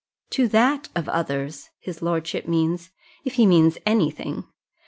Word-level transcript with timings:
"To 0.31 0.47
that 0.47 0.89
of 0.95 1.07
others 1.09 1.69
his 1.79 2.01
lordship 2.01 2.47
means, 2.47 2.89
if 3.23 3.35
he 3.35 3.45
means 3.45 3.77
any 3.85 4.09
thing. 4.09 4.45